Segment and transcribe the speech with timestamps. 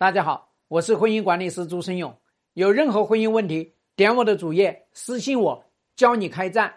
[0.00, 2.16] 大家好，我是婚姻管理师朱生勇。
[2.52, 5.64] 有任何婚姻问题，点我的主页私信我，
[5.96, 6.72] 教你开战。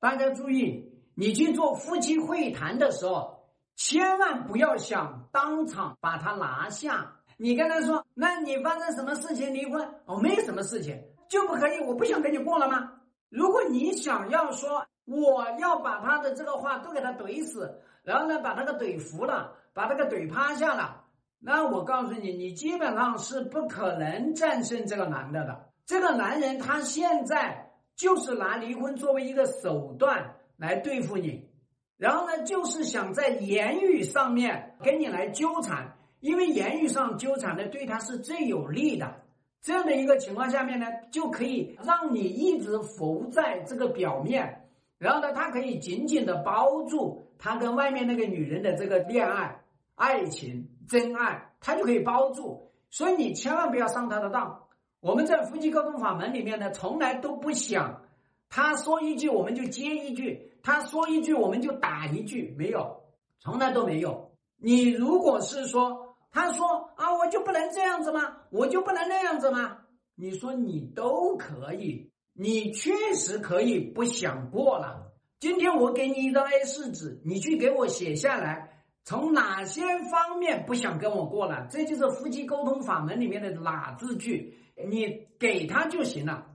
[0.00, 0.82] 大家注意，
[1.14, 3.38] 你去做夫妻会谈的时候，
[3.76, 7.16] 千万不要想当场把他拿下。
[7.36, 11.80] 你跟他说：“那你发生什么事情离婚？”哦，没什么事情，就不可以？
[11.80, 12.92] 我不想跟你过了吗？
[13.28, 21.01] 如果你想要说我要把他的这个话都给他怼死，然后呢，把他给怼服了，把他给怼趴下了。
[21.44, 25.70] 那我告诉你，你基本上是不可能战胜这个男的的。
[25.84, 31.48] 这个男人他现在就是拿离婚作为一个手段来对付你，
[31.96, 39.12] 然后呢，就是想在言语上面跟你来纠缠，因为言语上纠缠呢对他是最有利的。
[39.60, 44.68] 这样的一个情况下面呢，就可以让你一直浮在这个表面，
[44.98, 49.58] 然后呢，他可以紧紧的包住他跟外面那个女人的这个恋爱。
[50.02, 54.64] 爱情真爱，他就可以包住，所以你千万不要上他的当。
[54.98, 58.02] 我们在夫妻沟通法门里面呢，从来都不想
[58.48, 63.04] 他说一句我们就接一句，他说一句我们就打一句，没有，
[63.38, 64.32] 从来都没有。
[64.56, 68.38] 你如果是说他说啊，我就不能这样子吗？
[68.50, 69.78] 我就不能那样子吗？
[70.16, 75.12] 你说你都可以，你确实可以不想过了。
[75.38, 78.81] 今天我给你一张 A 四纸，你去给我写下来。
[79.04, 81.66] 从哪些方面不想跟我过了？
[81.70, 84.56] 这就是夫妻沟通法门里面的哪字句，
[84.88, 86.46] 你给他就行了，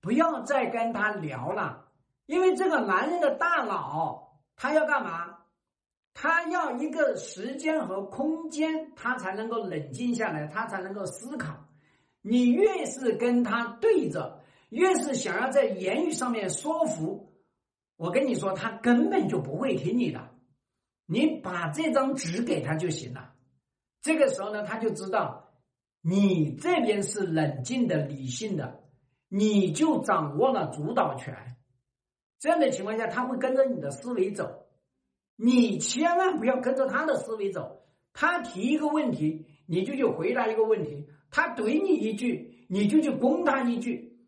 [0.00, 1.86] 不要再跟他聊了。
[2.26, 5.38] 因为这个男人的大脑，他要干嘛？
[6.12, 11.68] 他要一个时间和空间，他才能够冷静下来，他才能够思考。
[12.22, 17.32] 你越是跟他对着，越是想要在言语上面说服，
[17.96, 20.35] 我跟你说，他根本就不会听你的。
[21.06, 23.32] 你把这张纸给他就行了，
[24.02, 25.52] 这个时候呢，他就知道
[26.00, 28.84] 你这边是冷静的、理性的，
[29.28, 31.56] 你就掌握了主导权。
[32.38, 34.66] 这样的情况下，他会跟着你的思维走，
[35.36, 37.82] 你千万不要跟着他的思维走。
[38.12, 44.18] 他提一个问题，你就去回答一个问题；他怼你一句，你就去攻他一句。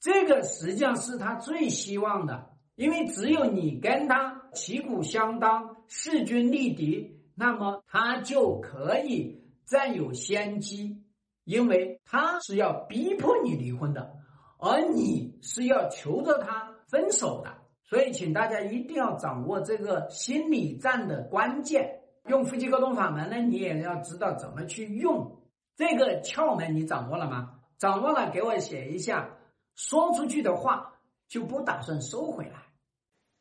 [0.00, 2.53] 这个实际上是他最希望的。
[2.76, 11.04] 因为只有你跟他旗鼓相当、势均力敌，那么他就可以占有先机，
[11.44, 14.16] 因为他是要逼迫你离婚的，
[14.58, 17.54] 而你是要求着他分手的。
[17.84, 22.00] 所以，请大家一定要掌握这个心理战的关键。
[22.26, 25.42] 用夫妻沟通法门呢，你也要知道怎么去用
[25.76, 27.60] 这个窍门，你掌握了吗？
[27.78, 29.30] 掌握了，给我写一下。
[29.76, 30.90] 说出去的话。
[31.26, 32.63] 就不打算收回来，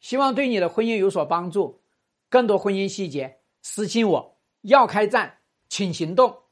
[0.04, 1.82] 希望对你的婚姻有所帮助。
[2.30, 4.38] 更多婚姻细节私信我。
[4.62, 6.43] 要开战，请行动。